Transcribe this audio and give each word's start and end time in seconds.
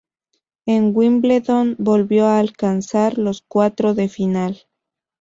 En 0.65 0.95
Wimbledon 0.97 1.75
volvió 1.77 2.25
a 2.25 2.39
alcanzar 2.39 3.19
los 3.19 3.43
cuartos 3.43 3.95
de 3.95 4.09
final. 4.09 4.63